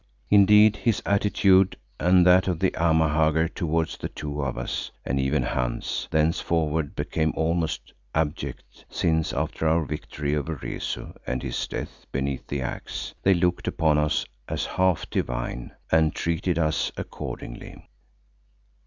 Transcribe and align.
Indeed 0.31 0.77
his 0.77 0.99
attitude 1.05 1.77
and 1.99 2.25
that 2.25 2.47
of 2.47 2.57
the 2.57 2.71
Amahagger 2.75 3.47
towards 3.47 3.97
the 3.97 4.09
two 4.09 4.41
of 4.41 4.57
us, 4.57 4.89
and 5.05 5.19
even 5.19 5.43
Hans, 5.43 6.07
thenceforward 6.09 6.95
became 6.95 7.31
almost 7.35 7.93
abject, 8.15 8.83
since 8.89 9.31
after 9.31 9.67
our 9.67 9.85
victory 9.85 10.35
over 10.35 10.55
Rezu 10.55 11.13
and 11.27 11.43
his 11.43 11.67
death 11.67 12.07
beneath 12.11 12.47
the 12.47 12.63
axe, 12.63 13.13
they 13.21 13.35
looked 13.35 13.67
upon 13.67 13.99
us 13.99 14.25
as 14.49 14.65
half 14.65 15.07
divine 15.07 15.71
and 15.91 16.15
treated 16.15 16.57
us 16.57 16.91
accordingly. 16.97 17.87